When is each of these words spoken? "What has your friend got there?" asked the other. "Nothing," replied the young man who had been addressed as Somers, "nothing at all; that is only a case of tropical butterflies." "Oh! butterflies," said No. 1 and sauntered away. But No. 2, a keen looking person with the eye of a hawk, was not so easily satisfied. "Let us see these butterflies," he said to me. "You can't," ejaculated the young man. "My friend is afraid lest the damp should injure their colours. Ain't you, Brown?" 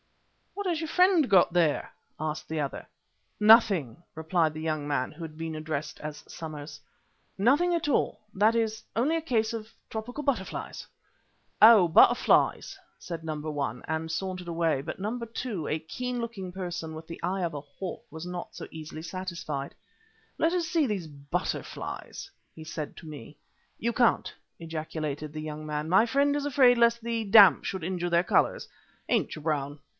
"What 0.55 0.67
has 0.67 0.81
your 0.81 0.87
friend 0.89 1.29
got 1.29 1.53
there?" 1.53 1.91
asked 2.19 2.47
the 2.47 2.59
other. 2.59 2.87
"Nothing," 3.39 4.03
replied 4.15 4.53
the 4.53 4.61
young 4.61 4.87
man 4.87 5.11
who 5.11 5.23
had 5.23 5.37
been 5.37 5.55
addressed 5.55 5.99
as 5.99 6.23
Somers, 6.27 6.79
"nothing 7.37 7.73
at 7.75 7.87
all; 7.89 8.21
that 8.33 8.55
is 8.55 8.83
only 8.95 9.15
a 9.15 9.21
case 9.21 9.53
of 9.53 9.71
tropical 9.89 10.23
butterflies." 10.23 10.87
"Oh! 11.61 11.87
butterflies," 11.87 12.77
said 12.97 13.23
No. 13.23 13.35
1 13.39 13.83
and 13.87 14.11
sauntered 14.11 14.47
away. 14.47 14.81
But 14.81 14.97
No. 14.99 15.19
2, 15.19 15.67
a 15.67 15.77
keen 15.79 16.19
looking 16.21 16.51
person 16.51 16.95
with 16.95 17.05
the 17.07 17.21
eye 17.21 17.41
of 17.43 17.53
a 17.53 17.61
hawk, 17.61 18.03
was 18.09 18.25
not 18.25 18.55
so 18.55 18.67
easily 18.71 19.01
satisfied. 19.03 19.75
"Let 20.37 20.53
us 20.53 20.67
see 20.67 20.87
these 20.87 21.07
butterflies," 21.07 22.29
he 22.55 22.63
said 22.63 22.95
to 22.97 23.07
me. 23.07 23.37
"You 23.77 23.93
can't," 23.93 24.33
ejaculated 24.59 25.31
the 25.33 25.41
young 25.41 25.65
man. 25.65 25.89
"My 25.89 26.05
friend 26.07 26.35
is 26.35 26.45
afraid 26.45 26.77
lest 26.77 27.01
the 27.01 27.23
damp 27.23 27.65
should 27.65 27.83
injure 27.83 28.09
their 28.09 28.23
colours. 28.23 28.67
Ain't 29.09 29.35
you, 29.35 29.41
Brown?" 29.41 29.79